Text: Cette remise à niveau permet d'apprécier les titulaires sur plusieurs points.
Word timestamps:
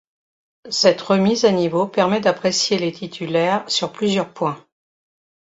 Cette 0.71 0.99
remise 0.99 1.45
à 1.45 1.51
niveau 1.51 1.85
permet 1.85 2.19
d'apprécier 2.21 2.79
les 2.79 2.91
titulaires 2.91 3.63
sur 3.69 3.91
plusieurs 3.91 4.33
points. 4.33 4.57